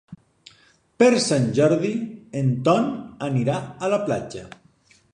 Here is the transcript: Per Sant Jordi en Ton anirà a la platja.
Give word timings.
Per 1.03 1.09
Sant 1.25 1.45
Jordi 1.59 1.93
en 2.41 2.51
Ton 2.69 2.91
anirà 3.31 3.63
a 3.89 3.95
la 3.97 4.05
platja. 4.09 4.47